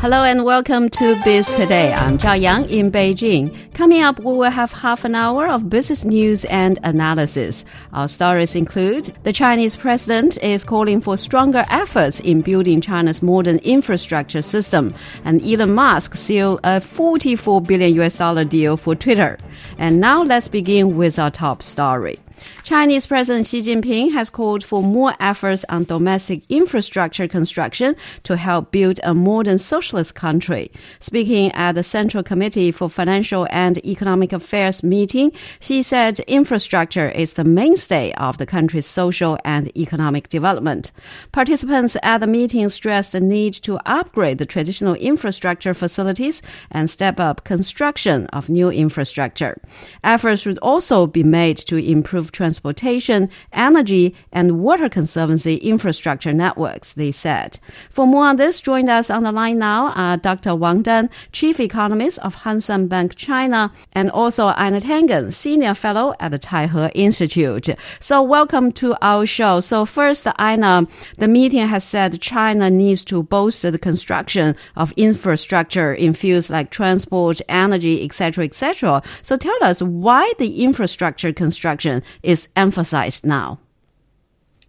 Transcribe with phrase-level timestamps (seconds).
[0.00, 1.92] Hello and welcome to Biz Today.
[1.92, 3.54] I'm Zhao Yang in Beijing.
[3.74, 7.66] Coming up, we will have half an hour of business news and analysis.
[7.92, 13.58] Our stories include the Chinese president is calling for stronger efforts in building China's modern
[13.58, 14.94] infrastructure system,
[15.26, 19.36] and Elon Musk sealed a 44 billion US dollar deal for Twitter.
[19.76, 22.18] And now let's begin with our top story.
[22.62, 28.70] Chinese President Xi Jinping has called for more efforts on domestic infrastructure construction to help
[28.70, 30.70] build a modern socialist country.
[31.00, 37.32] Speaking at the Central Committee for Financial and Economic Affairs meeting, Xi said infrastructure is
[37.32, 40.92] the mainstay of the country's social and economic development.
[41.32, 47.18] Participants at the meeting stressed the need to upgrade the traditional infrastructure facilities and step
[47.18, 49.60] up construction of new infrastructure.
[50.04, 57.12] Efforts should also be made to improve transportation, energy, and water conservancy infrastructure networks, they
[57.12, 57.58] said.
[57.90, 60.54] For more on this, join us on the line now uh, are Dr.
[60.54, 66.30] Wang Dan, Chief Economist of Hang Bank China, and also Einar Tangen, Senior Fellow at
[66.32, 67.68] the Taihe Institute.
[68.00, 69.60] So welcome to our show.
[69.60, 70.86] So first, Einar,
[71.18, 76.70] the meeting has said China needs to bolster the construction of infrastructure in fields like
[76.70, 79.02] transport, energy, etc., etc.
[79.22, 83.58] So tell us why the infrastructure construction is emphasized now.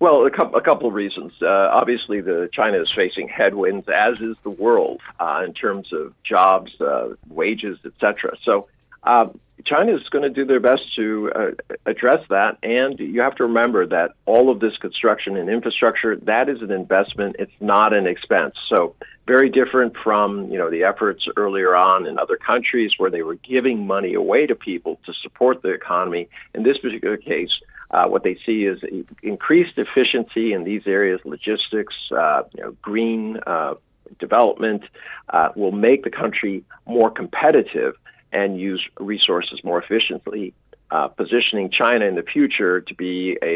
[0.01, 1.31] Well, a couple, a couple of reasons.
[1.39, 6.15] Uh, obviously, the China is facing headwinds, as is the world, uh, in terms of
[6.23, 8.35] jobs, uh, wages, etc.
[8.41, 8.67] So,
[9.03, 11.51] um, China is going to do their best to uh,
[11.85, 16.49] address that, and you have to remember that all of this construction and infrastructure that
[16.49, 18.55] is an investment; it's not an expense.
[18.69, 18.95] So,
[19.31, 23.35] very different from you know the efforts earlier on in other countries where they were
[23.35, 26.27] giving money away to people to support the economy.
[26.53, 27.53] In this particular case,
[27.91, 28.79] uh, what they see is
[29.23, 33.75] increased efficiency in these areas, logistics, uh, you know, green uh,
[34.19, 34.83] development
[35.29, 37.93] uh, will make the country more competitive
[38.33, 40.53] and use resources more efficiently,
[40.91, 43.53] uh, positioning China in the future to be a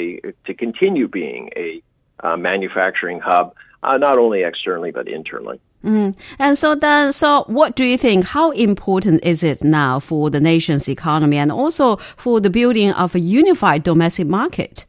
[0.48, 1.82] to continue being a
[2.24, 3.54] uh, manufacturing hub,
[3.84, 5.60] not only externally but internally.
[5.84, 6.16] Mm.
[6.40, 8.26] And so then, so what do you think?
[8.26, 13.14] How important is it now for the nation's economy and also for the building of
[13.14, 14.86] a unified domestic market?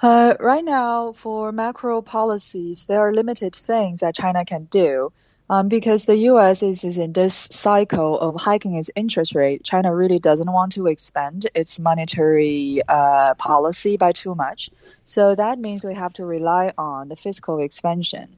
[0.00, 5.12] Uh, right now, for macro policies, there are limited things that China can do.
[5.50, 6.62] Um, because the U.S.
[6.62, 10.86] Is, is in this cycle of hiking its interest rate, China really doesn't want to
[10.86, 14.70] expand its monetary uh, policy by too much.
[15.04, 18.37] So that means we have to rely on the fiscal expansion.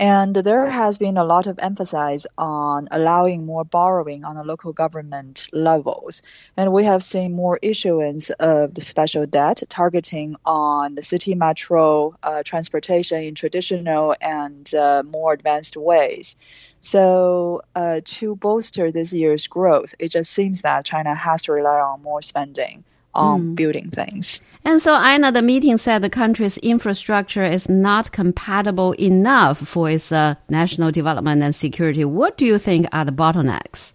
[0.00, 4.72] And there has been a lot of emphasis on allowing more borrowing on the local
[4.72, 6.22] government levels.
[6.56, 12.16] And we have seen more issuance of the special debt targeting on the city metro
[12.22, 16.34] uh, transportation in traditional and uh, more advanced ways.
[16.80, 21.78] So, uh, to bolster this year's growth, it just seems that China has to rely
[21.78, 22.84] on more spending
[23.14, 23.56] on mm.
[23.56, 24.40] building things.
[24.64, 30.12] And so, Einar, the meeting said the country's infrastructure is not compatible enough for its
[30.12, 32.04] uh, national development and security.
[32.04, 33.94] What do you think are the bottlenecks?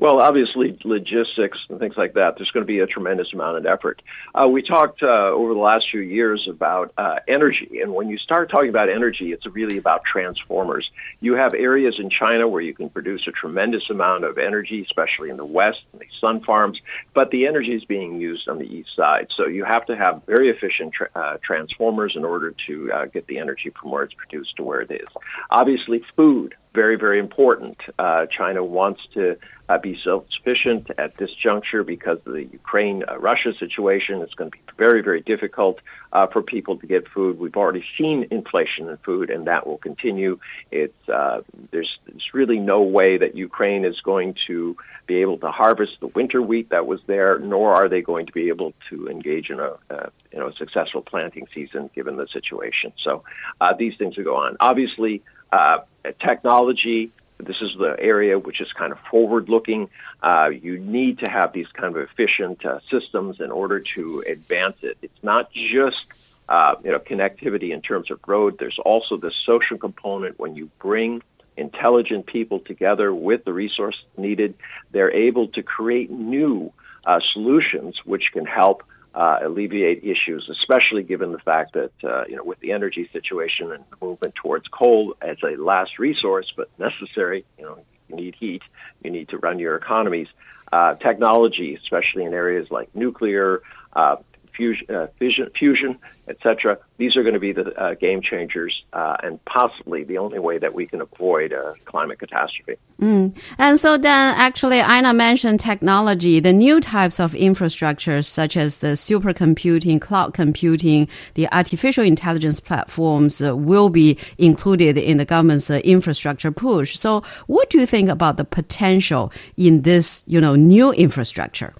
[0.00, 3.66] Well, obviously, logistics and things like that, there's going to be a tremendous amount of
[3.66, 4.00] effort.
[4.34, 8.16] Uh, we talked uh, over the last few years about uh, energy, and when you
[8.16, 10.90] start talking about energy, it's really about transformers.
[11.20, 15.28] You have areas in China where you can produce a tremendous amount of energy, especially
[15.28, 16.80] in the west, the sun farms,
[17.12, 19.26] but the energy is being used on the east side.
[19.36, 23.26] So you have to have very efficient tra- uh, transformers in order to uh, get
[23.26, 25.08] the energy from where it's produced to where it is.
[25.50, 27.78] Obviously, food very, very important.
[27.98, 29.36] Uh, China wants to
[29.68, 34.20] uh, be self sufficient at this juncture because of the Ukraine uh, Russia situation.
[34.20, 35.78] It's going to be very, very difficult
[36.12, 37.38] uh, for people to get food.
[37.38, 40.38] We've already seen inflation in food, and that will continue.
[40.70, 44.76] It's, uh, there's, there's really no way that Ukraine is going to
[45.06, 48.32] be able to harvest the winter wheat that was there, nor are they going to
[48.32, 52.26] be able to engage in a, uh, you know, a successful planting season given the
[52.32, 52.92] situation.
[53.04, 53.22] So
[53.60, 54.56] uh, these things will go on.
[54.60, 55.22] Obviously,
[55.52, 55.78] uh,
[56.20, 57.10] technology.
[57.38, 59.88] This is the area which is kind of forward looking.
[60.22, 64.76] Uh, you need to have these kind of efficient uh, systems in order to advance
[64.82, 64.98] it.
[65.00, 66.04] It's not just
[66.48, 68.58] uh, you know connectivity in terms of road.
[68.58, 71.22] There's also the social component when you bring
[71.56, 74.54] intelligent people together with the resources needed.
[74.90, 76.72] They're able to create new
[77.04, 78.82] uh, solutions which can help
[79.14, 83.72] uh, alleviate issues, especially given the fact that uh, you know with the energy situation
[83.72, 87.44] and the movement towards coal as a last resource but necessary.
[87.58, 87.78] You know,
[88.08, 88.62] You need heat.
[89.02, 90.28] You need to run your economies.
[90.72, 93.60] Uh, technology, especially in areas like nuclear,
[93.94, 94.16] uh,
[94.60, 95.98] fusion, uh, fusion, fusion
[96.30, 96.78] etc.
[96.96, 100.58] These are going to be the uh, game changers uh, and possibly the only way
[100.58, 102.76] that we can avoid a climate catastrophe.
[103.00, 103.36] Mm.
[103.58, 108.88] And so then, actually, Einar mentioned technology, the new types of infrastructures such as the
[108.88, 115.80] supercomputing, cloud computing, the artificial intelligence platforms uh, will be included in the government's uh,
[115.84, 116.96] infrastructure push.
[116.96, 121.74] So, what do you think about the potential in this, you know, new infrastructure?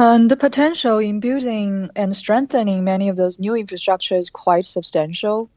[0.00, 5.50] The potential in building and strengthening many of those new infrastructure is quite substantial,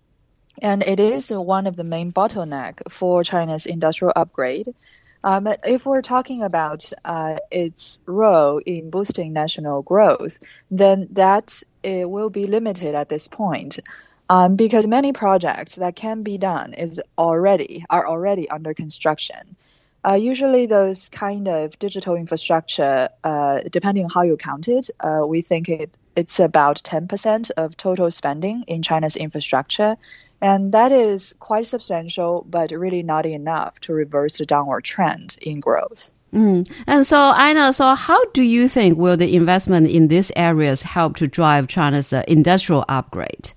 [0.61, 4.75] and it is one of the main bottleneck for China's industrial upgrade.
[5.23, 11.63] Um, but if we're talking about uh, its role in boosting national growth, then that
[11.81, 13.79] it will be limited at this point.
[14.29, 19.55] Um, because many projects that can be done is already are already under construction.
[20.05, 25.21] Uh, usually, those kind of digital infrastructure, uh, depending on how you count it, uh,
[25.25, 29.95] we think it, it's about 10% of total spending in China's infrastructure.
[30.41, 35.61] And that is quite substantial, but really not enough to reverse the downward trend in
[35.61, 36.11] growth.
[36.33, 36.69] Mm.
[36.85, 41.15] And so, Einar, so how do you think will the investment in these areas help
[41.17, 43.53] to drive China's uh, industrial upgrade?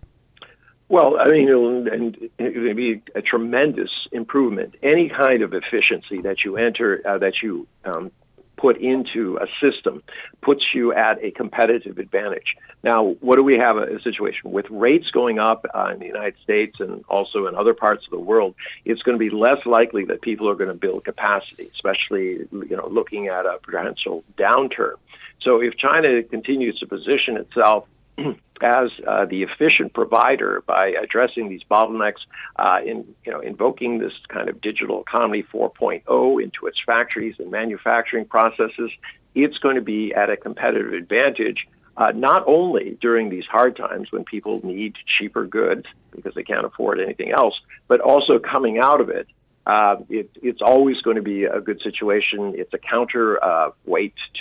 [0.88, 4.76] Well, I mean, it'll, and be a tremendous improvement.
[4.82, 8.12] Any kind of efficiency that you enter, uh, that you um,
[8.56, 10.02] put into a system,
[10.42, 12.56] puts you at a competitive advantage.
[12.84, 16.06] Now, what do we have a, a situation with rates going up uh, in the
[16.06, 18.54] United States and also in other parts of the world?
[18.84, 22.76] It's going to be less likely that people are going to build capacity, especially you
[22.76, 24.94] know looking at a potential downturn.
[25.42, 27.86] So, if China continues to position itself
[28.62, 32.20] as uh, the efficient provider by addressing these bottlenecks,
[32.56, 37.50] uh, in you know invoking this kind of digital economy 4.0 into its factories and
[37.50, 38.90] manufacturing processes,
[39.34, 41.66] it's going to be at a competitive advantage.
[41.98, 46.66] Uh, not only during these hard times when people need cheaper goods because they can't
[46.66, 47.54] afford anything else,
[47.88, 49.26] but also coming out of it
[49.66, 52.54] uh, it, it's always going to be a good situation.
[52.56, 53.70] It's a counter uh,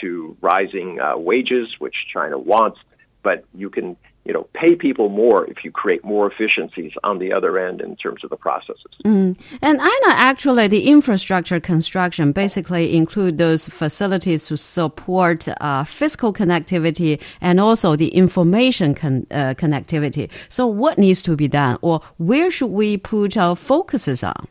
[0.01, 2.77] to rising uh, wages, which China wants
[3.25, 7.33] but you can you know pay people more if you create more efficiencies on the
[7.37, 8.93] other end in terms of the processes.
[9.03, 9.37] Mm.
[9.61, 16.31] And I know actually the infrastructure construction basically include those facilities to support uh, physical
[16.41, 20.29] connectivity and also the information con- uh, connectivity.
[20.49, 24.47] So what needs to be done, or where should we put our focuses on?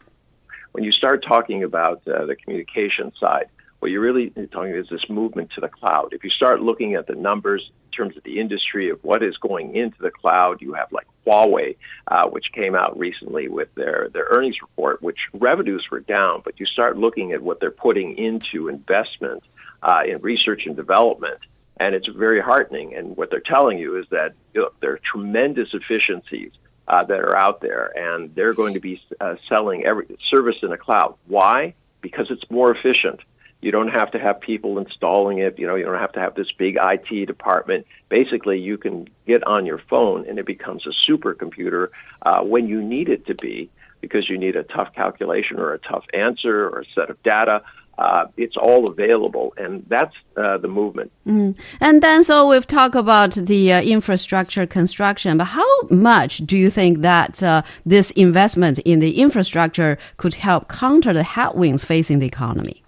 [0.73, 3.47] When you start talking about uh, the communication side,
[3.79, 6.09] what you're really talking about is this movement to the cloud.
[6.13, 7.63] If you start looking at the numbers
[7.95, 10.61] terms of the industry of what is going into the cloud.
[10.61, 11.77] You have like Huawei,
[12.09, 16.59] uh, which came out recently with their, their earnings report, which revenues were down, but
[16.61, 19.43] you start looking at what they're putting into investment
[19.83, 21.39] uh, in research and development,
[21.79, 22.95] and it's very heartening.
[22.95, 26.53] And what they're telling you is that look, there are tremendous efficiencies
[26.89, 30.71] uh, that are out there, and they're going to be uh, selling every service in
[30.71, 31.17] the cloud.
[31.27, 31.75] Why?
[32.01, 33.21] Because it's more efficient.
[33.65, 35.59] You don't have to have people installing it.
[35.59, 37.87] You know, you don't have to have this big IT department.
[38.11, 41.89] Basically, you can get on your phone and it becomes a supercomputer
[42.27, 43.71] uh, when you need it to be
[44.03, 47.63] because you need a tough calculation or a tough answer or a set of data.
[47.97, 51.11] Uh, it's all available, and that's uh, the movement.
[51.27, 51.57] Mm.
[51.81, 56.69] And then, so we've talked about the uh, infrastructure construction, but how much do you
[56.69, 62.27] think that uh, this investment in the infrastructure could help counter the headwinds facing the
[62.27, 62.84] economy?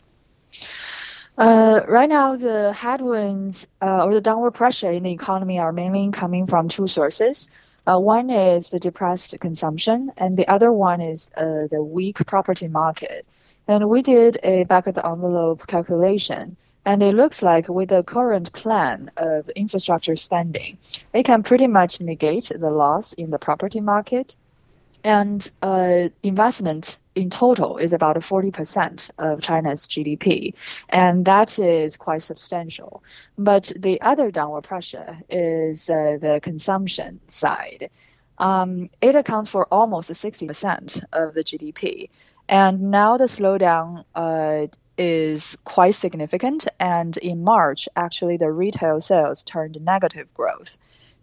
[1.39, 6.11] Uh, right now, the headwinds uh, or the downward pressure in the economy are mainly
[6.11, 7.49] coming from two sources.
[7.87, 12.69] Uh, one is the depressed consumption, and the other one is uh, the weak property
[12.69, 13.27] market.
[13.69, 18.03] And we did a back of the envelope calculation, and it looks like with the
[18.03, 20.79] current plan of infrastructure spending,
[21.13, 24.37] it can pretty much negate the loss in the property market
[25.05, 30.53] and uh, investment in total is about 40% of China's GDP,
[30.91, 33.03] and that is quite substantial.
[33.39, 37.91] But the other downward pressure is uh, the consumption side.
[38.39, 42.09] Um, it accounts for almost 60% of the GDP,
[42.51, 44.67] and now the slowdown uh,
[44.99, 46.67] is quite significant.
[46.79, 50.77] And in March, actually, the retail sales turned negative growth.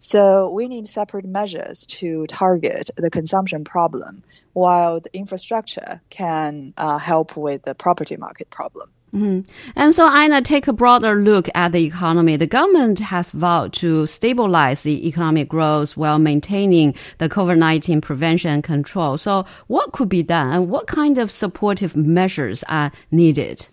[0.04, 6.98] So we need separate measures to target the consumption problem, while the infrastructure can uh,
[6.98, 8.90] help with the property market problem.
[9.14, 9.50] Mm-hmm.
[9.76, 12.36] And so, Einar, take a broader look at the economy.
[12.36, 18.50] The government has vowed to stabilize the economic growth while maintaining the COVID 19 prevention
[18.50, 19.16] and control.
[19.16, 23.68] So, what could be done and what kind of supportive measures are needed?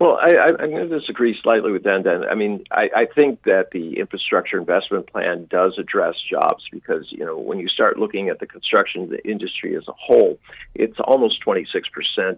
[0.00, 0.30] Well, I,
[0.62, 2.02] am going to disagree slightly with Dan.
[2.02, 2.24] Dan.
[2.24, 7.24] I mean, I, I, think that the infrastructure investment plan does address jobs because, you
[7.24, 10.38] know, when you start looking at the construction industry as a whole,
[10.74, 11.64] it's almost 26%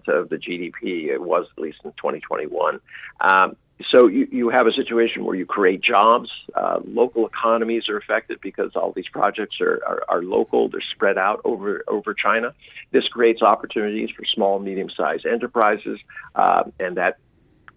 [0.08, 1.06] of the GDP.
[1.08, 2.80] It was at least in 2021.
[3.20, 3.56] Um,
[3.90, 6.30] so you, you have a situation where you create jobs.
[6.54, 10.68] Uh, local economies are affected because all these projects are, are, are, local.
[10.68, 12.54] They're spread out over over China.
[12.92, 15.99] This creates opportunities for small and medium sized enterprises,
[16.37, 17.18] uh, and that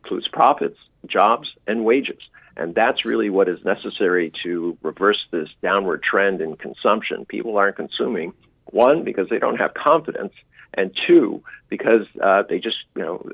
[0.07, 2.21] includes profits, jobs, and wages.
[2.55, 7.25] And that's really what is necessary to reverse this downward trend in consumption.
[7.25, 8.33] People aren't consuming,
[8.65, 10.33] one, because they don't have confidence,
[10.73, 13.29] and two, because uh, they just, you know,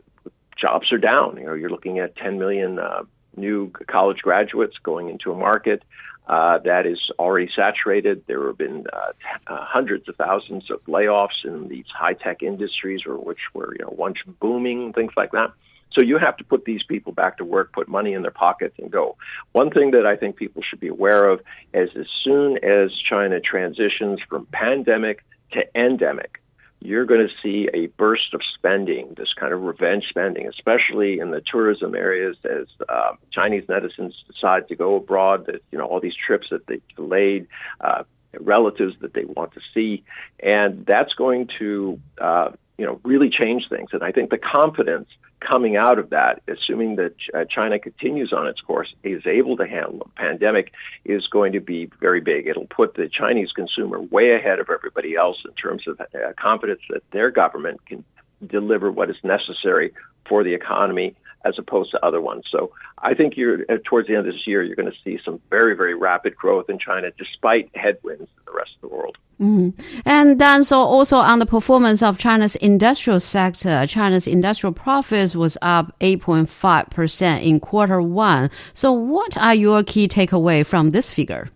[0.60, 1.38] jobs are down.
[1.38, 3.03] You know, you're looking at 10 million uh,
[3.38, 5.84] new college graduates going into a market
[6.27, 8.24] uh, that is already saturated.
[8.27, 9.12] There have been uh,
[9.48, 13.84] uh, hundreds of thousands of layoffs in these high tech industries, or which were you
[13.84, 15.51] know once booming, things like that.
[15.93, 18.75] So you have to put these people back to work, put money in their pockets,
[18.79, 19.15] and go.
[19.51, 21.41] One thing that I think people should be aware of
[21.73, 26.39] is as soon as China transitions from pandemic to endemic,
[26.83, 31.31] you're going to see a burst of spending, this kind of revenge spending, especially in
[31.31, 35.45] the tourism areas as uh, Chinese netizens decide to go abroad.
[35.45, 37.47] That you know all these trips that they delayed,
[37.79, 38.03] uh,
[38.39, 40.03] relatives that they want to see,
[40.41, 43.91] and that's going to uh, you know really change things.
[43.93, 45.07] And I think the confidence
[45.47, 49.67] coming out of that, assuming that uh, China continues on its course, is able to
[49.67, 50.71] handle the pandemic,
[51.05, 52.47] is going to be very big.
[52.47, 56.81] It'll put the Chinese consumer way ahead of everybody else in terms of uh, confidence
[56.89, 58.03] that their government can
[58.45, 59.93] deliver what is necessary
[60.27, 62.45] for the economy as opposed to other ones.
[62.51, 65.19] So I think you're uh, towards the end of this year, you're going to see
[65.23, 69.17] some very, very rapid growth in China, despite headwinds in the rest of the world.
[69.41, 69.81] Mm-hmm.
[70.05, 75.57] And then, so also on the performance of China's industrial sector, China's industrial profits was
[75.62, 78.50] up 8.5% in quarter one.
[78.73, 81.50] So, what are your key takeaway from this figure?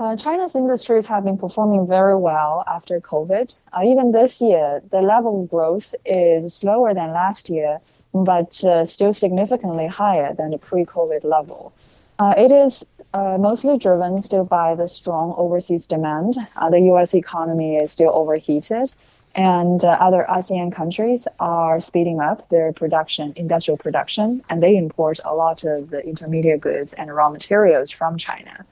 [0.00, 3.56] Uh, China's industries have been performing very well after COVID.
[3.72, 7.80] Uh, even this year, the level of growth is slower than last year,
[8.14, 11.72] but uh, still significantly higher than the pre-COVID level.
[12.18, 16.36] Uh, it is uh, mostly driven still by the strong overseas demand.
[16.56, 17.14] Uh, the U.S.
[17.14, 18.94] economy is still overheated,
[19.34, 25.18] and uh, other ASEAN countries are speeding up their production, industrial production, and they import
[25.24, 28.64] a lot of the intermediate goods and raw materials from China.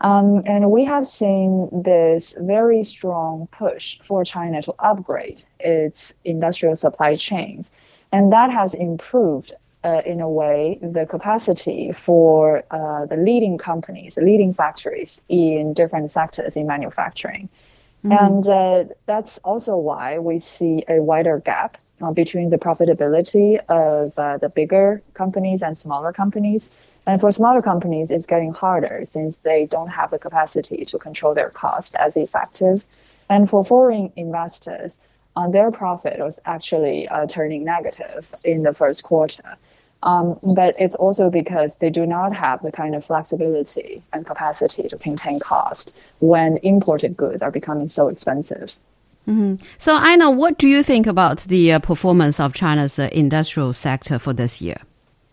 [0.00, 6.76] Um, and we have seen this very strong push for China to upgrade its industrial
[6.76, 7.72] supply chains.
[8.14, 9.52] And that has improved
[9.82, 15.72] uh, in a way, the capacity for uh, the leading companies, the leading factories in
[15.74, 17.48] different sectors in manufacturing.
[18.04, 18.24] Mm-hmm.
[18.24, 24.16] And uh, that's also why we see a wider gap uh, between the profitability of
[24.16, 26.72] uh, the bigger companies and smaller companies.
[27.06, 31.34] And for smaller companies, it's getting harder since they don't have the capacity to control
[31.34, 32.86] their cost as effective.
[33.28, 35.00] And for foreign investors,
[35.36, 39.56] uh, their profit was actually uh, turning negative in the first quarter.
[40.02, 44.86] Um, but it's also because they do not have the kind of flexibility and capacity
[44.88, 48.76] to contain cost when imported goods are becoming so expensive.
[49.26, 49.64] Mm-hmm.
[49.78, 54.18] So, Einar, what do you think about the uh, performance of China's uh, industrial sector
[54.18, 54.76] for this year?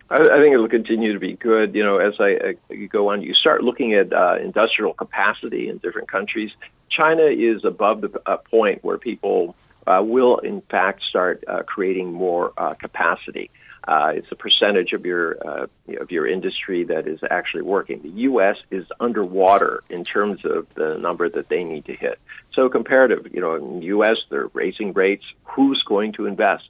[0.09, 1.75] I, I, think it'll continue to be good.
[1.75, 5.79] You know, as I, I go on, you start looking at uh, industrial capacity in
[5.79, 6.51] different countries.
[6.89, 9.55] China is above the uh, point where people
[9.87, 13.49] uh, will, in fact, start uh, creating more uh, capacity.
[13.87, 15.67] Uh, it's a percentage of your uh,
[15.99, 18.01] of your industry that is actually working.
[18.03, 18.57] The U.S.
[18.69, 22.19] is underwater in terms of the number that they need to hit.
[22.53, 24.17] So comparative, you know, in the U.S.
[24.29, 25.23] they're raising rates.
[25.45, 26.69] Who's going to invest?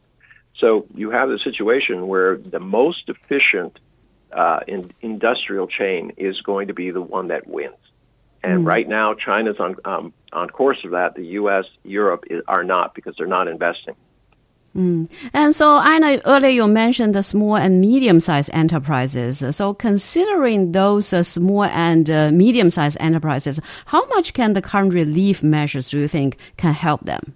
[0.59, 3.77] So you have a situation where the most efficient
[4.31, 7.75] uh, in industrial chain is going to be the one that wins.
[8.43, 8.67] And mm.
[8.67, 11.15] right now, China's on um, on course of that.
[11.15, 13.95] The U.S., Europe is, are not because they're not investing.
[14.75, 15.09] Mm.
[15.33, 19.43] And so, I know earlier you mentioned the small and medium-sized enterprises.
[19.55, 25.43] So, considering those uh, small and uh, medium-sized enterprises, how much can the current relief
[25.43, 27.35] measures do you think can help them?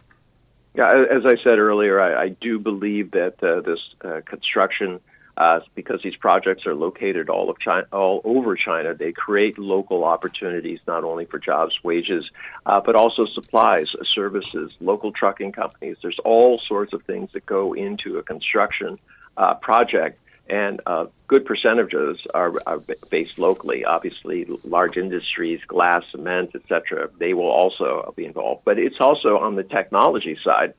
[0.75, 4.99] Yeah, as I said earlier, I, I do believe that uh, this uh, construction
[5.37, 8.93] uh, because these projects are located all of China, all over China.
[8.93, 12.29] They create local opportunities not only for jobs, wages,
[12.65, 15.97] uh, but also supplies, services, local trucking companies.
[16.01, 18.97] There's all sorts of things that go into a construction
[19.37, 23.83] uh, project and a good percentages are, are based locally.
[23.83, 28.61] Obviously, large industries, glass, cement, etc., they will also be involved.
[28.63, 30.73] But it's also on the technology side,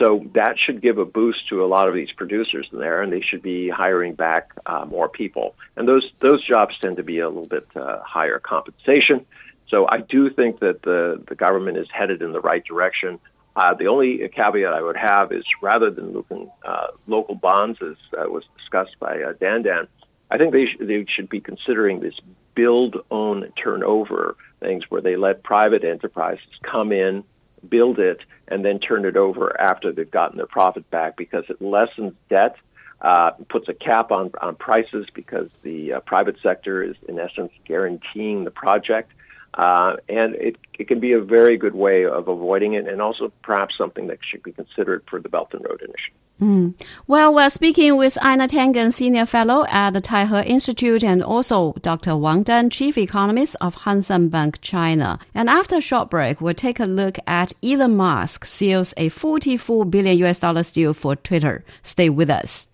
[0.00, 3.12] so that should give a boost to a lot of these producers in there, and
[3.12, 5.54] they should be hiring back uh, more people.
[5.76, 9.24] And those those jobs tend to be a little bit uh, higher compensation.
[9.68, 13.20] So I do think that the the government is headed in the right direction.
[13.54, 17.96] Uh, the only caveat I would have is rather than looking uh, local bonds, as
[18.18, 19.88] uh, was discussed by uh, Dan Dan,
[20.30, 22.14] I think they, sh- they should be considering this
[22.54, 27.24] build, own, turnover things where they let private enterprises come in,
[27.68, 31.60] build it, and then turn it over after they've gotten their profit back because it
[31.60, 32.56] lessens debt.
[33.00, 37.50] Uh, puts a cap on, on prices because the uh, private sector is, in essence,
[37.64, 39.10] guaranteeing the project.
[39.54, 43.30] Uh, and it, it can be a very good way of avoiding it and also
[43.42, 46.16] perhaps something that should be considered for the Belt and Road Initiative.
[46.40, 46.74] Mm.
[47.06, 52.16] Well, we're speaking with Einar Tangen, Senior Fellow at the Taihe Institute, and also Dr.
[52.16, 55.20] Wang Dan, Chief Economist of Hang Seng Bank China.
[55.34, 59.84] And after a short break, we'll take a look at Elon Musk seals a 44
[59.84, 61.64] billion US dollars deal for Twitter.
[61.82, 62.66] Stay with us.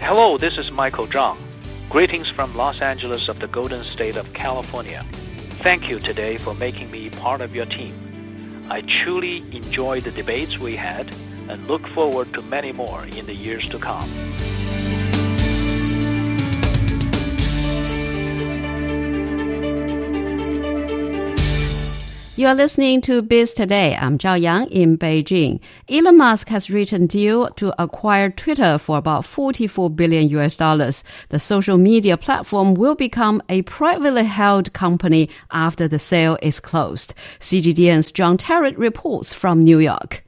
[0.00, 1.36] Hello, this is Michael Zhang.
[1.96, 5.02] Greetings from Los Angeles of the Golden State of California.
[5.64, 7.94] Thank you today for making me part of your team.
[8.68, 11.10] I truly enjoyed the debates we had
[11.48, 14.06] and look forward to many more in the years to come.
[22.38, 23.96] You are listening to Biz Today.
[23.96, 25.58] I'm Zhao Yang in Beijing.
[25.88, 31.02] Elon Musk has reached a deal to acquire Twitter for about 44 billion US dollars.
[31.30, 37.14] The social media platform will become a privately held company after the sale is closed.
[37.40, 40.22] CGTN's John Terrett reports from New York.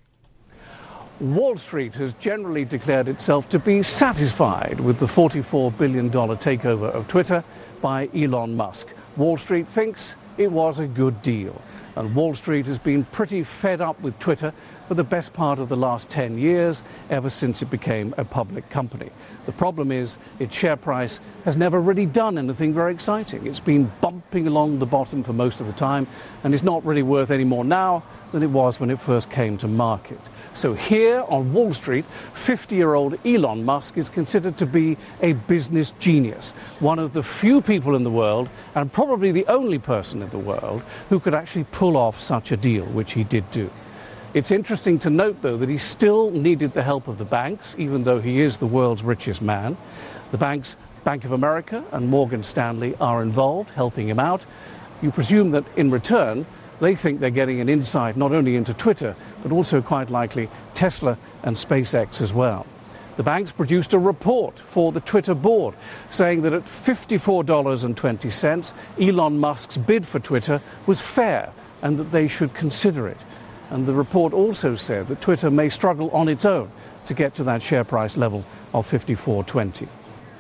[1.21, 7.07] Wall Street has generally declared itself to be satisfied with the $44 billion takeover of
[7.07, 7.45] Twitter
[7.83, 8.89] by Elon Musk.
[9.19, 11.61] Wall Street thinks it was a good deal.
[11.99, 14.53] And Wall Street has been pretty fed up with Twitter
[14.87, 18.71] for the best part of the last 10 years, ever since it became a public
[18.71, 19.11] company.
[19.47, 23.49] The problem is its share price has never really done anything very exciting.
[23.49, 26.07] It's been bumping along the bottom for most of the time,
[26.45, 29.59] and it's not really worth any more now than it was when it first came
[29.59, 30.21] to market.
[30.55, 35.33] So here on Wall Street, 50 year old Elon Musk is considered to be a
[35.33, 40.23] business genius, one of the few people in the world, and probably the only person
[40.23, 43.71] in the world, who could actually pull off such a deal, which he did do.
[44.35, 48.05] It's interesting to note, though, that he still needed the help of the banks, even
[48.05, 49.77] though he is the world's richest man.
[50.33, 54.45] The banks, Bank of America and Morgan Stanley, are involved, helping him out.
[55.01, 56.45] You presume that in return,
[56.81, 61.17] they think they're getting an insight not only into Twitter, but also quite likely Tesla
[61.43, 62.67] and SpaceX as well.
[63.17, 65.75] The banks produced a report for the Twitter board
[66.11, 72.55] saying that at $54.20, Elon Musk's bid for Twitter was fair and that they should
[72.55, 73.19] consider it.
[73.71, 76.71] And the report also said that Twitter may struggle on its own
[77.07, 79.89] to get to that share price level of 54.20.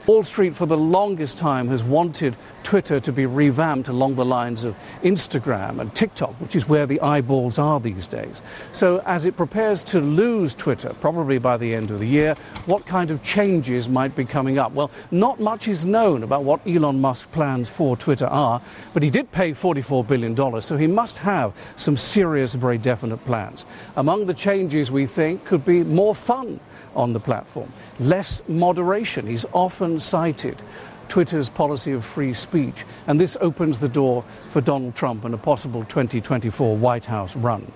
[0.08, 4.64] Wall Street, for the longest time, has wanted Twitter to be revamped along the lines
[4.64, 8.40] of Instagram and TikTok, which is where the eyeballs are these days.
[8.72, 12.86] So, as it prepares to lose Twitter, probably by the end of the year, what
[12.86, 14.72] kind of changes might be coming up?
[14.72, 18.62] Well, not much is known about what Elon Musk's plans for Twitter are,
[18.94, 23.66] but he did pay $44 billion, so he must have some serious, very definite plans.
[23.94, 26.60] Among the changes we think could be more fun
[26.98, 27.72] on the platform.
[28.00, 29.26] Less moderation.
[29.26, 30.60] He's often cited
[31.08, 35.38] Twitter's policy of free speech, and this opens the door for Donald Trump and a
[35.38, 37.70] possible 2024 White House run.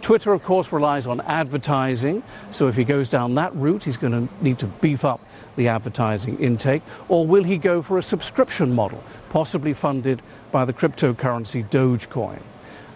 [0.00, 4.12] Twitter, of course, relies on advertising, so if he goes down that route, he's going
[4.12, 5.20] to need to beef up
[5.56, 6.82] the advertising intake.
[7.08, 10.20] Or will he go for a subscription model, possibly funded
[10.52, 12.40] by the cryptocurrency Dogecoin?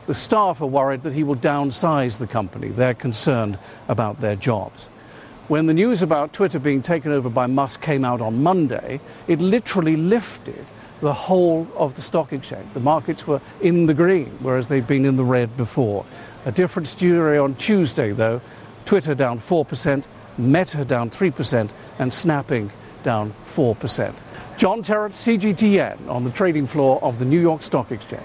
[0.07, 2.69] The staff are worried that he will downsize the company.
[2.69, 4.89] They're concerned about their jobs.
[5.49, 9.41] When the news about Twitter being taken over by Musk came out on Monday, it
[9.41, 10.67] literally lifted
[11.01, 12.71] the whole of the stock exchange.
[12.75, 16.05] The markets were in the green, whereas they'd been in the red before.
[16.45, 18.43] A different story on Tuesday, though.
[18.85, 20.05] Twitter down 4%,
[20.37, 22.71] Meta down 3%, and Snapping
[23.03, 24.15] down 4%.
[24.59, 28.21] John Terrett, CGTN, on the trading floor of the New York Stock Exchange.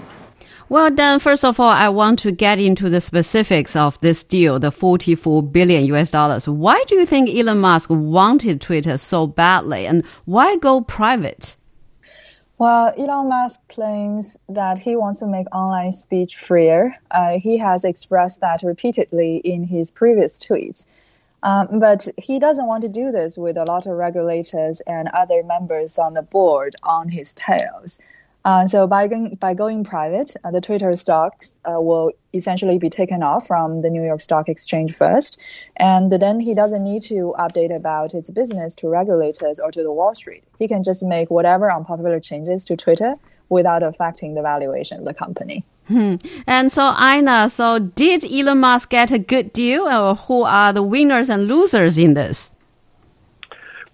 [0.68, 4.58] Well, then, first of all, I want to get into the specifics of this deal,
[4.58, 6.48] the 44 billion US dollars.
[6.48, 11.56] Why do you think Elon Musk wanted Twitter so badly and why go private?
[12.56, 16.94] Well, Elon Musk claims that he wants to make online speech freer.
[17.10, 20.86] Uh, he has expressed that repeatedly in his previous tweets.
[21.42, 25.42] Um, but he doesn't want to do this with a lot of regulators and other
[25.42, 27.98] members on the board on his tails.
[28.44, 32.90] Uh, so by going, by going private, uh, the Twitter stocks uh, will essentially be
[32.90, 35.40] taken off from the New York Stock Exchange first,
[35.76, 39.90] and then he doesn't need to update about its business to regulators or to the
[39.90, 40.44] Wall Street.
[40.58, 43.14] He can just make whatever unpopular changes to Twitter
[43.48, 45.64] without affecting the valuation of the company.
[45.88, 46.16] Hmm.
[46.46, 50.82] And so, Einar, so did Elon Musk get a good deal, or who are the
[50.82, 52.50] winners and losers in this?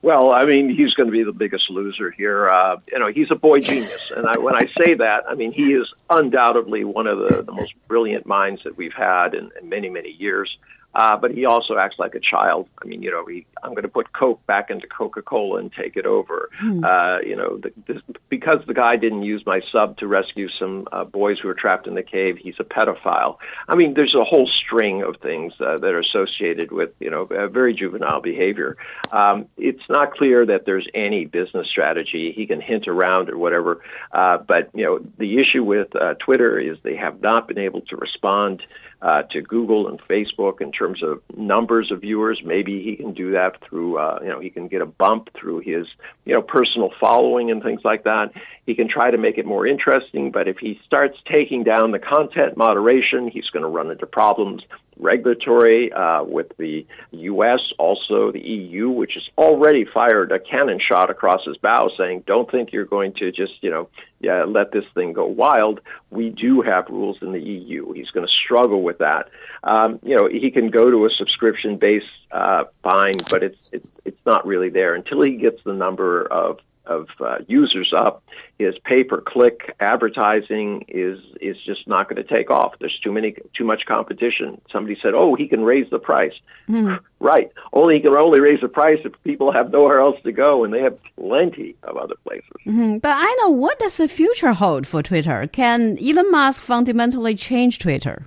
[0.03, 2.49] Well, I mean, he's going to be the biggest loser here.
[2.49, 5.53] Uh, you know, he's a boy genius, and I, when I say that, I mean
[5.53, 9.69] he is undoubtedly one of the, the most brilliant minds that we've had in, in
[9.69, 10.51] many, many years.
[10.94, 12.68] Uh, but he also acts like a child.
[12.83, 15.72] I mean, you know, he, I'm going to put Coke back into Coca Cola and
[15.72, 16.50] take it over.
[16.59, 16.85] Hmm.
[16.85, 20.88] Uh, you know, the, this, because the guy didn't use my sub to rescue some
[20.90, 23.37] uh, boys who were trapped in the cave, he's a pedophile.
[23.68, 27.24] I mean, there's a whole string of things uh, that are associated with, you know,
[27.24, 28.76] very juvenile behavior.
[29.12, 32.33] Um, it's not clear that there's any business strategy.
[32.35, 33.81] He can hint around or whatever.
[34.12, 37.83] Uh, but, you know, the issue with uh, Twitter is they have not been able
[37.83, 38.62] to respond
[39.03, 42.41] uh, to Google and Facebook in terms of numbers of viewers.
[42.45, 45.61] Maybe he can do that through, uh, you know, he can get a bump through
[45.61, 45.87] his,
[46.25, 48.33] you know, personal following and things like that.
[48.67, 51.99] He can try to make it more interesting, but if he starts taking down the
[51.99, 54.63] content moderation, he's going to run into problems
[55.01, 61.11] regulatory uh, with the U.S., also the EU, which has already fired a cannon shot
[61.11, 63.89] across his bow, saying, "Don't think you're going to just, you know,
[64.21, 67.93] yeah, let this thing go wild." We do have rules in the EU.
[67.93, 69.29] He's going to struggle with that.
[69.63, 74.27] Um, you know, he can go to a subscription-based uh, fine, but it's it's it's
[74.27, 78.23] not really there until he gets the number of of uh, users up,
[78.59, 82.75] his pay per click advertising is is just not going to take off.
[82.81, 84.61] There's too many too much competition.
[84.73, 86.35] Somebody said, "Oh, he can raise the price."
[86.69, 87.01] Mm.
[87.23, 87.53] Right.
[87.75, 90.73] Only he can only raise the price if people have nowhere else to go, and
[90.73, 92.49] they have plenty of other places.
[92.66, 92.97] Mm-hmm.
[92.97, 95.47] But I know what does the future hold for Twitter?
[95.53, 98.27] Can Elon Musk fundamentally change Twitter?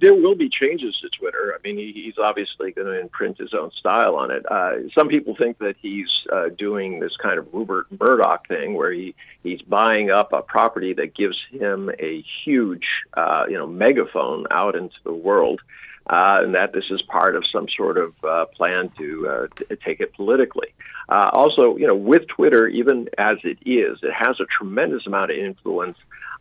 [0.00, 1.54] There will be changes to Twitter.
[1.54, 4.44] I mean, he, he's obviously going to imprint his own style on it.
[4.50, 8.92] Uh, some people think that he's uh, doing this kind of Rupert Murdoch thing, where
[8.92, 14.46] he he's buying up a property that gives him a huge, uh, you know, megaphone
[14.50, 15.60] out into the world,
[16.08, 20.00] uh, and that this is part of some sort of uh, plan to, uh, take
[20.00, 20.68] it politically.
[21.08, 25.30] Uh, also, you know, with Twitter, even as it is, it has a tremendous amount
[25.30, 25.96] of influence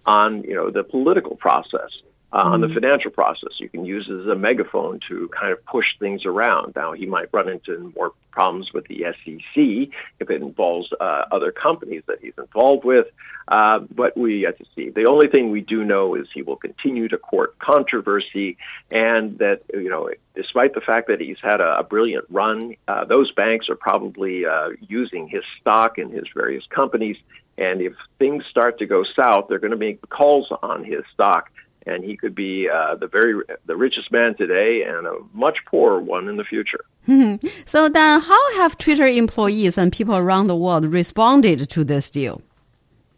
[0.06, 1.91] on you know the political process
[2.32, 2.54] uh, mm-hmm.
[2.54, 2.76] on the mm-hmm.
[2.76, 3.50] financial process.
[3.60, 6.74] You can use it as a megaphone to kind of push things around.
[6.76, 11.52] Now, he might run into more problems with the SEC if it involves uh, other
[11.52, 13.08] companies that he's involved with,
[13.48, 14.90] uh, but we have to see.
[14.90, 18.58] The only thing we do know is he will continue to court controversy,
[18.92, 23.06] and that, you know, despite the fact that he's had a, a brilliant run, uh,
[23.06, 27.18] those banks are probably uh, using his stock in his various companies.
[27.58, 31.50] And if things start to go south, they're going to make calls on his stock
[31.88, 36.00] and he could be uh, the very the richest man today and a much poorer
[36.00, 36.84] one in the future.
[37.65, 42.41] so then, how have Twitter employees and people around the world responded to this deal?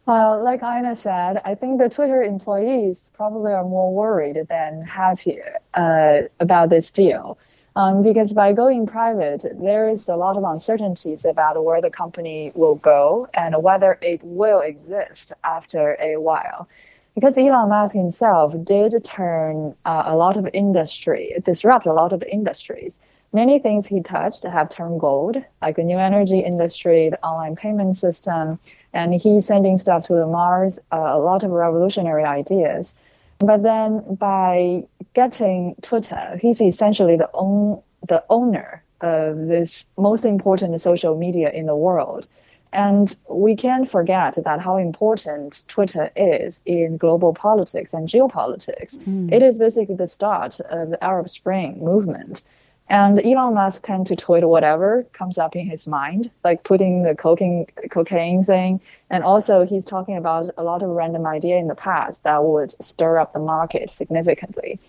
[0.06, 5.40] Well, like Einar said, I think the Twitter employees probably are more worried than happy
[5.76, 7.38] uh, about this deal.
[7.76, 12.52] Um, because by going private, there is a lot of uncertainties about where the company
[12.56, 16.68] will go and whether it will exist after a while
[17.16, 22.24] because Elon Musk himself did turn uh, a lot of industry, disrupt a lot of
[22.24, 23.00] industries.
[23.32, 27.96] Many things he touched have turned gold, like the new energy industry, the online payment
[27.96, 28.58] system,
[28.94, 32.96] and he's sending stuff to the Mars, uh, a lot of revolutionary ideas.
[33.40, 40.80] But then by getting Twitter, he's essentially the, own, the owner of this most important
[40.82, 42.28] social media in the world.
[42.72, 48.98] And we can't forget that how important Twitter is in global politics and geopolitics.
[49.00, 49.32] Mm.
[49.32, 52.48] It is basically the start of the Arab Spring movement.
[52.90, 57.16] And Elon Musk tend to tweet whatever comes up in his mind, like putting the
[57.16, 58.82] cocaine, cocaine thing.
[59.12, 62.74] And also he's talking about a lot of random idea in the past that would
[62.84, 64.80] stir up the market significantly.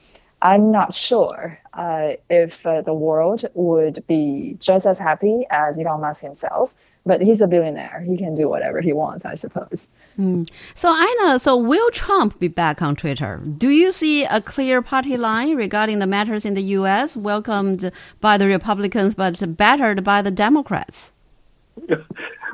[0.43, 6.01] I'm not sure uh, if uh, the world would be just as happy as Elon
[6.01, 6.75] Musk himself.
[7.07, 8.05] But he's a billionaire.
[8.07, 9.89] He can do whatever he wants, I suppose.
[10.19, 10.49] Mm.
[10.75, 13.43] So, Einar, so will Trump be back on Twitter?
[13.57, 18.37] Do you see a clear party line regarding the matters in the U.S., welcomed by
[18.37, 21.13] the Republicans but battered by the Democrats?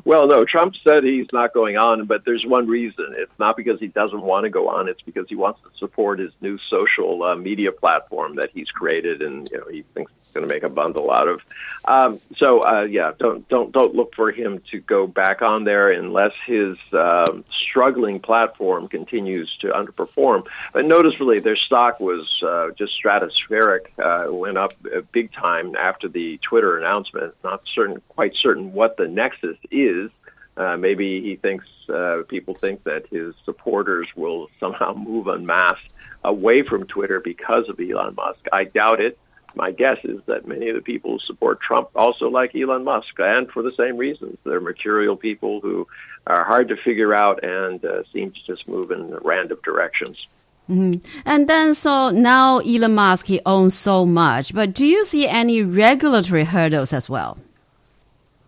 [0.06, 3.06] Well, no, Trump said he's not going on, but there's one reason.
[3.16, 4.88] It's not because he doesn't want to go on.
[4.88, 9.20] It's because he wants to support his new social uh, media platform that he's created,
[9.20, 11.40] and you know he thinks going to make a bundle out of.
[11.84, 15.90] Um, so uh, yeah, don't don't don't look for him to go back on there
[15.90, 17.26] unless his uh,
[17.68, 20.46] struggling platform continues to underperform.
[20.72, 24.74] But noticeably, their stock was uh, just stratospheric, uh, went up
[25.12, 27.32] big time after the Twitter announcement.
[27.42, 30.10] Not certain, quite certain what the nexus is.
[30.56, 35.78] Uh, maybe he thinks uh, people think that his supporters will somehow move en masse
[36.24, 38.40] away from Twitter because of Elon Musk.
[38.52, 39.18] I doubt it
[39.56, 43.18] my guess is that many of the people who support Trump also like Elon Musk,
[43.18, 44.38] and for the same reasons.
[44.44, 45.88] They're mercurial people who
[46.26, 50.26] are hard to figure out and uh, seem to just move in random directions.
[50.68, 51.08] Mm-hmm.
[51.24, 55.62] And then, so now Elon Musk he owns so much, but do you see any
[55.62, 57.38] regulatory hurdles as well?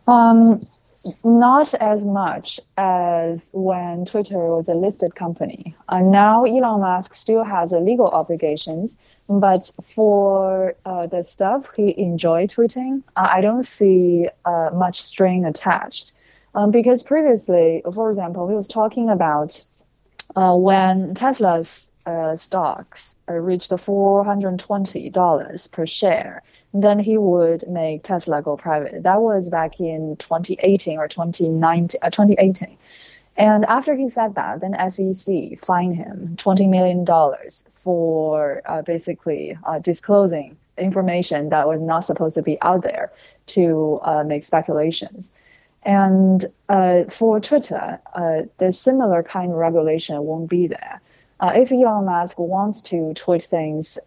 [0.09, 0.61] Um,
[1.25, 5.75] not as much as when Twitter was a listed company.
[5.89, 12.51] Uh, now Elon Musk still has legal obligations, but for uh, the stuff he enjoyed
[12.51, 16.13] tweeting, uh, I don't see uh, much string attached.
[16.55, 19.63] Um, because previously, for example, he was talking about
[20.35, 21.91] uh, when Tesla's
[22.37, 26.43] stocks reached $420 per share
[26.75, 29.03] then he would make Tesla go private.
[29.03, 32.77] That was back in 2018 or 2019, uh, 2018.
[33.37, 37.07] And after he said that, then SEC fined him $20 million
[37.73, 43.13] for uh, basically uh, disclosing information that was not supposed to be out there
[43.47, 45.33] to uh, make speculations.
[45.85, 51.01] And uh, for Twitter, uh, the similar kind of regulation won't be there.
[51.41, 53.99] if Elon Musk wants to tweet things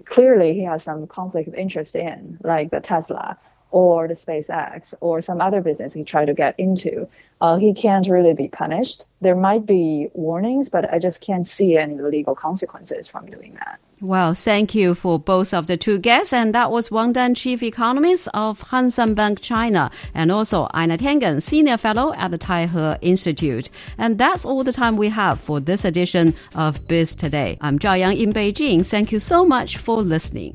[0.00, 3.38] clearly he has some conflict of interest in, like the Tesla
[3.70, 7.08] or the SpaceX or some other business he tried to get into,
[7.40, 9.06] uh, he can't really be punished.
[9.20, 13.80] There might be warnings, but I just can't see any legal consequences from doing that.
[14.02, 16.30] Well, thank you for both of the two guests.
[16.30, 21.40] And that was Wang Dan, Chief Economist of Hang Bank China, and also Einar Tangen,
[21.40, 23.70] Senior Fellow at the Taihe Institute.
[23.96, 27.56] And that's all the time we have for this edition of Biz Today.
[27.62, 28.86] I'm Zhao Yang in Beijing.
[28.86, 30.54] Thank you so much for listening.